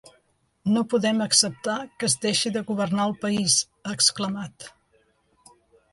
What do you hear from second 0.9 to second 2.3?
podem acceptar que es